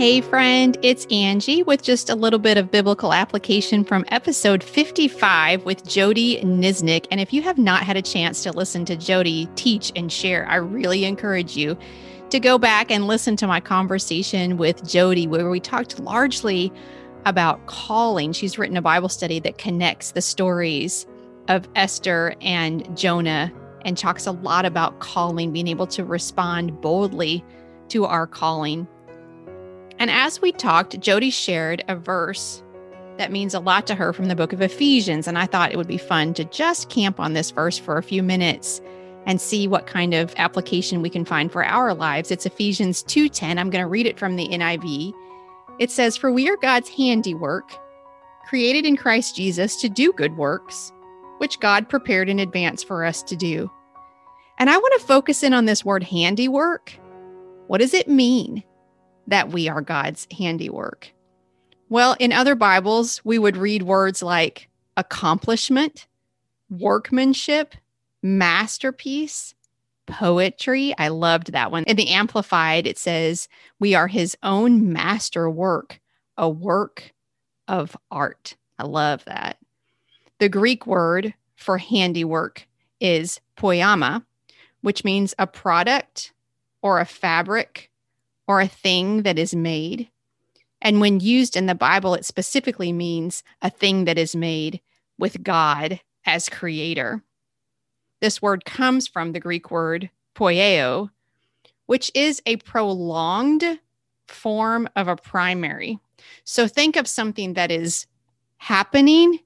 [0.00, 5.66] Hey, friend, it's Angie with just a little bit of biblical application from episode 55
[5.66, 7.06] with Jody Niznik.
[7.10, 10.46] And if you have not had a chance to listen to Jody teach and share,
[10.48, 11.76] I really encourage you
[12.30, 16.72] to go back and listen to my conversation with Jody, where we talked largely
[17.26, 18.32] about calling.
[18.32, 21.06] She's written a Bible study that connects the stories
[21.48, 23.52] of Esther and Jonah
[23.84, 27.44] and talks a lot about calling, being able to respond boldly
[27.90, 28.88] to our calling.
[30.00, 32.62] And as we talked, Jody shared a verse
[33.18, 35.28] that means a lot to her from the book of Ephesians.
[35.28, 38.02] And I thought it would be fun to just camp on this verse for a
[38.02, 38.80] few minutes
[39.26, 42.30] and see what kind of application we can find for our lives.
[42.30, 43.58] It's Ephesians 2:10.
[43.58, 45.12] I'm going to read it from the NIV.
[45.78, 47.70] It says, "For we are God's handiwork,
[48.48, 50.90] created in Christ Jesus to do good works,
[51.36, 53.70] which God prepared in advance for us to do."
[54.58, 56.98] And I want to focus in on this word handiwork.
[57.66, 58.64] What does it mean?
[59.30, 61.12] That we are God's handiwork?
[61.88, 66.06] Well, in other Bibles, we would read words like accomplishment,
[66.68, 67.74] workmanship,
[68.22, 69.54] masterpiece,
[70.06, 70.94] poetry.
[70.98, 71.84] I loved that one.
[71.84, 76.00] In the Amplified, it says, We are his own master work,
[76.36, 77.12] a work
[77.66, 78.56] of art.
[78.78, 79.58] I love that.
[80.38, 82.66] The Greek word for handiwork
[83.00, 84.24] is poiema,
[84.80, 86.32] which means a product
[86.82, 87.89] or a fabric
[88.50, 90.10] or a thing that is made.
[90.82, 94.80] And when used in the Bible, it specifically means a thing that is made
[95.20, 97.22] with God as creator.
[98.20, 101.10] This word comes from the Greek word poieo,
[101.86, 103.78] which is a prolonged
[104.26, 106.00] form of a primary.
[106.42, 108.08] So think of something that is
[108.56, 109.38] happening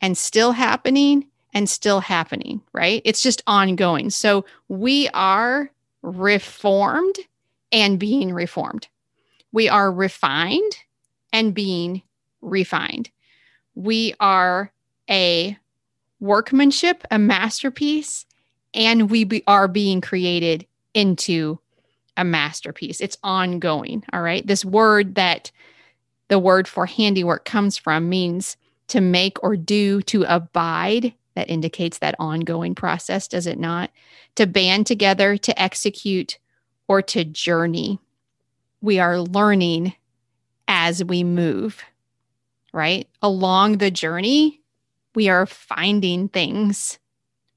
[0.00, 3.02] and still happening and still happening, right?
[3.04, 4.08] It's just ongoing.
[4.08, 7.18] So we are reformed
[7.72, 8.88] and being reformed.
[9.52, 10.78] We are refined
[11.32, 12.02] and being
[12.40, 13.10] refined.
[13.74, 14.72] We are
[15.08, 15.56] a
[16.20, 18.26] workmanship, a masterpiece,
[18.74, 21.58] and we be, are being created into
[22.16, 23.00] a masterpiece.
[23.00, 24.04] It's ongoing.
[24.12, 24.46] All right.
[24.46, 25.50] This word that
[26.28, 28.56] the word for handiwork comes from means
[28.88, 31.14] to make or do, to abide.
[31.34, 33.90] That indicates that ongoing process, does it not?
[34.34, 36.38] To band together, to execute,
[36.88, 38.00] or to journey.
[38.80, 39.94] We are learning
[40.66, 41.82] as we move,
[42.72, 43.08] right?
[43.22, 44.60] Along the journey,
[45.14, 46.98] we are finding things.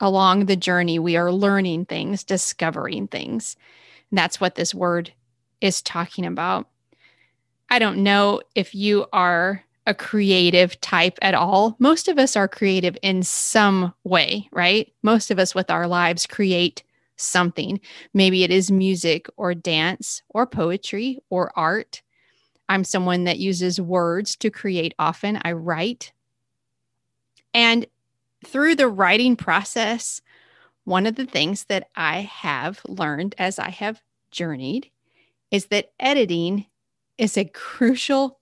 [0.00, 3.56] Along the journey, we are learning things, discovering things.
[4.10, 5.12] And that's what this word
[5.60, 6.68] is talking about.
[7.68, 11.76] I don't know if you are a creative type at all.
[11.78, 14.92] Most of us are creative in some way, right?
[15.02, 16.82] Most of us with our lives create
[17.20, 17.80] something.
[18.14, 22.02] Maybe it is music or dance or poetry or art.
[22.68, 25.40] I'm someone that uses words to create often.
[25.44, 26.12] I write.
[27.52, 27.86] And
[28.46, 30.22] through the writing process,
[30.84, 34.00] one of the things that I have learned as I have
[34.30, 34.90] journeyed
[35.50, 36.66] is that editing
[37.18, 38.38] is a crucial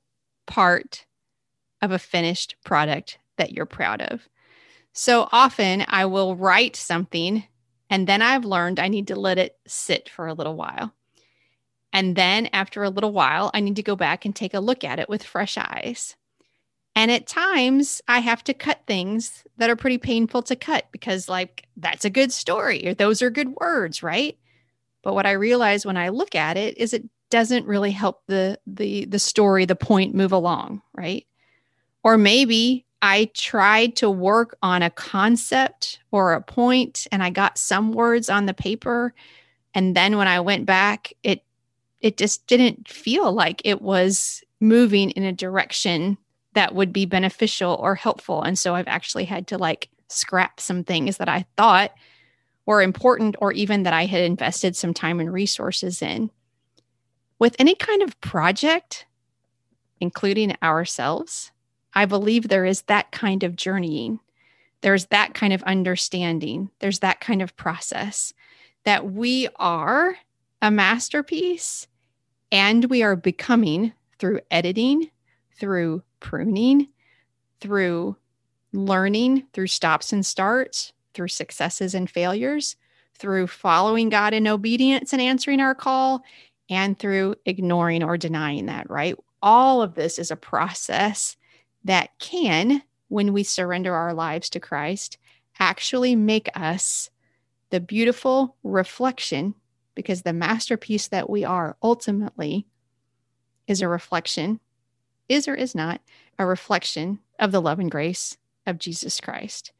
[0.46, 1.06] part
[1.82, 4.28] of a finished product that you're proud of.
[4.92, 7.44] So often I will write something
[7.90, 10.94] and then I've learned I need to let it sit for a little while.
[11.92, 14.84] And then after a little while, I need to go back and take a look
[14.84, 16.16] at it with fresh eyes.
[16.94, 21.28] And at times, I have to cut things that are pretty painful to cut because,
[21.28, 24.36] like, that's a good story or those are good words, right?
[25.02, 28.58] But what I realize when I look at it is it doesn't really help the
[28.66, 31.24] the the story, the point move along, right?
[32.02, 37.58] Or maybe I tried to work on a concept or a point and I got
[37.58, 39.14] some words on the paper
[39.74, 41.44] and then when I went back it
[42.00, 46.16] it just didn't feel like it was moving in a direction
[46.54, 50.82] that would be beneficial or helpful and so I've actually had to like scrap some
[50.82, 51.92] things that I thought
[52.66, 56.30] were important or even that I had invested some time and resources in.
[57.38, 59.06] With any kind of project
[60.00, 61.50] including ourselves,
[61.98, 64.20] I believe there is that kind of journeying.
[64.82, 66.70] There's that kind of understanding.
[66.78, 68.32] There's that kind of process
[68.84, 70.14] that we are
[70.62, 71.88] a masterpiece
[72.52, 75.10] and we are becoming through editing,
[75.58, 76.86] through pruning,
[77.60, 78.16] through
[78.72, 82.76] learning, through stops and starts, through successes and failures,
[83.16, 86.22] through following God in obedience and answering our call,
[86.70, 89.16] and through ignoring or denying that, right?
[89.42, 91.36] All of this is a process
[91.84, 95.18] that can, when we surrender our lives to Christ,
[95.58, 97.10] actually make us
[97.70, 99.54] the beautiful reflection,
[99.94, 102.66] because the masterpiece that we are ultimately
[103.66, 104.60] is a reflection,
[105.28, 106.00] is or is not
[106.38, 108.36] a reflection of the love and grace
[108.66, 109.72] of Jesus Christ.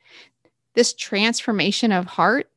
[0.75, 2.51] This transformation of heart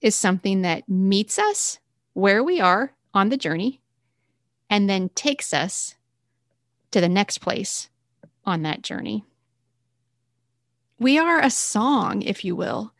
[0.00, 1.78] is something that meets us
[2.12, 3.80] where we are on the journey
[4.68, 5.96] and then takes us
[6.90, 7.88] to the next place
[8.44, 9.24] on that journey.
[10.98, 12.92] We are a song, if you will,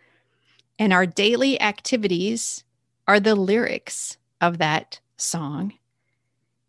[0.79, 2.65] and our daily activities
[3.07, 5.75] are the lyrics of that song.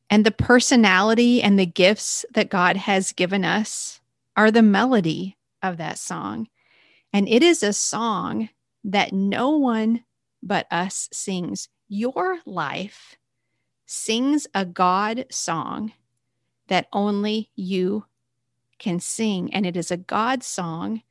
[0.10, 4.02] And the personality and the gifts that God has given us
[4.36, 6.50] are the melody of that song.
[7.14, 8.50] And it is a song
[8.84, 10.04] that no one
[10.44, 11.70] but us sings.
[11.88, 13.16] Your life
[13.86, 15.94] sings a God song
[16.68, 18.06] that only you
[18.81, 19.54] can sing.
[19.54, 21.04] And it is a God song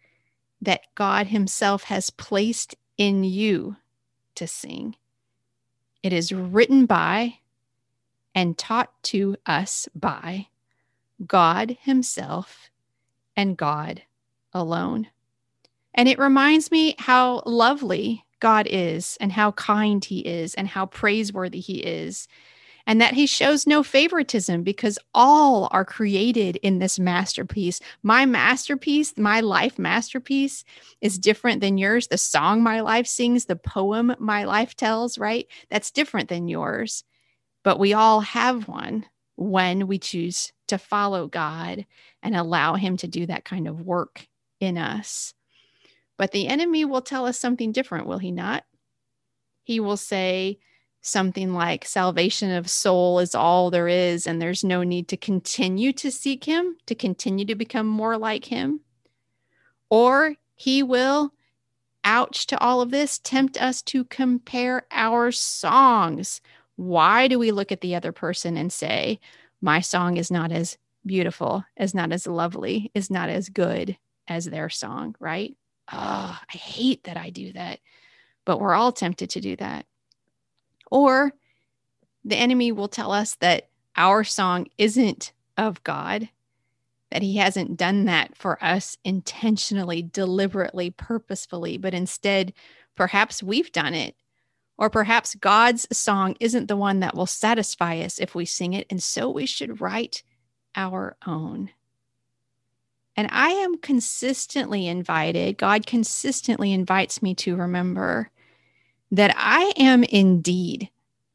[0.61, 3.77] that God Himself has placed in you
[4.35, 4.97] to sing.
[6.03, 7.39] It is written by
[8.35, 10.49] and taught to us by
[11.27, 12.71] God Himself
[13.37, 14.03] and God
[14.53, 15.07] alone.
[15.95, 20.87] And it reminds me how lovely God is and how kind He is and how
[20.87, 22.27] praiseworthy He is
[22.87, 27.81] and that he shows no favoritism because all are created in this masterpiece.
[28.03, 30.65] My masterpiece, my life masterpiece,
[31.01, 32.09] is different than yours.
[32.09, 35.47] The song my life sings, the poem my life tells, right?
[35.71, 37.05] That's different than yours.
[37.63, 39.07] But we all have one
[39.37, 41.87] when we choose to follow God
[42.23, 44.27] and allow Him to do that kind of work
[44.61, 45.35] in us.
[46.21, 48.65] But the enemy will tell us something different, will he not?
[49.63, 50.59] He will say,
[51.01, 55.93] something like salvation of soul is all there is, and there's no need to continue
[55.95, 58.81] to seek Him, to continue to become more like Him.
[59.89, 61.33] Or He will,
[62.05, 66.41] ouch to all of this, tempt us to compare our songs.
[66.77, 69.21] Why do we look at the other person and say,
[69.61, 73.97] my song is not as beautiful, is not as lovely, is not as good
[74.29, 75.57] as their song, right?
[75.93, 77.81] Oh, I hate that I do that.
[78.45, 79.87] But we're all tempted to do that.
[80.91, 81.33] Or
[82.25, 86.29] the enemy will tell us that our song isn't of God,
[87.11, 92.53] that he hasn't done that for us intentionally, deliberately, purposefully, but instead,
[92.97, 94.15] perhaps we've done it.
[94.79, 98.87] Or perhaps God's song isn't the one that will satisfy us if we sing it,
[98.89, 100.23] and so we should write
[100.75, 101.71] our own.
[103.17, 108.31] And I am consistently invited, God consistently invites me to remember
[109.11, 110.91] that I am indeed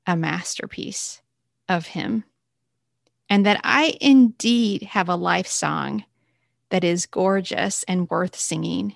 [0.07, 1.21] a masterpiece
[1.67, 2.23] of Him,
[3.29, 6.05] and that I indeed have a life song
[6.69, 8.95] that is gorgeous and worth singing.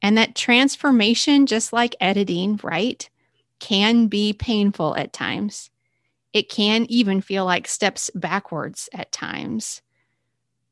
[0.00, 3.08] And that transformation, just like editing, right,
[3.60, 5.70] can be painful at times.
[6.32, 9.82] It can even feel like steps backwards at times.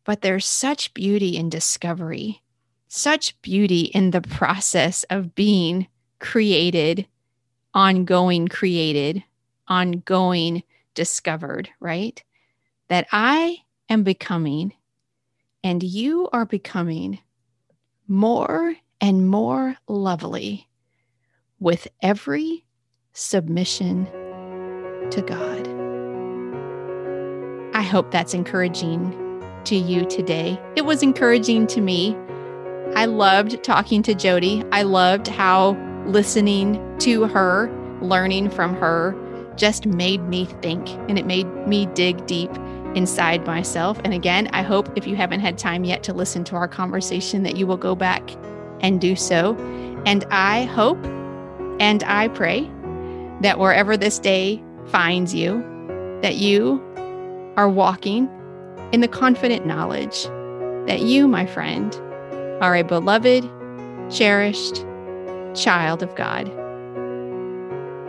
[0.05, 2.43] But there's such beauty in discovery,
[2.89, 5.87] such beauty in the process of being
[6.21, 7.07] created,
[7.75, 9.25] ongoing created,
[9.69, 10.63] ongoing
[10.95, 12.23] discovered, right?
[12.89, 13.59] That I
[13.89, 14.73] am becoming
[15.63, 17.19] and you are becoming
[18.09, 20.69] more and more lovely
[21.59, 22.65] with every
[23.13, 24.07] submission
[25.11, 25.69] to God.
[27.75, 29.17] I hope that's encouraging
[29.65, 30.59] to you today.
[30.77, 32.17] It was encouraging to me.
[32.97, 34.65] I loved talking to Jody.
[34.73, 35.75] I loved how
[36.11, 39.15] listening to her, learning from her,
[39.57, 42.51] just made me think and it made me dig deep
[42.95, 44.01] inside myself.
[44.05, 47.43] And again, I hope if you haven't had time yet to listen to our conversation,
[47.45, 48.31] that you will go back
[48.81, 49.57] and do so.
[50.07, 51.03] And I hope
[51.79, 52.71] and I pray
[53.43, 55.63] that wherever this day finds you,
[56.23, 56.83] that you
[57.57, 58.29] are walking
[58.93, 60.25] in the confident knowledge
[60.87, 61.95] that you, my friend,
[62.61, 63.49] are a beloved,
[64.11, 64.85] cherished,
[65.55, 66.49] child of God,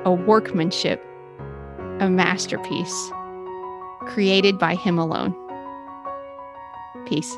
[0.05, 1.03] a workmanship,
[1.99, 3.11] a masterpiece
[4.07, 5.35] created by Him alone.
[7.05, 7.37] Peace.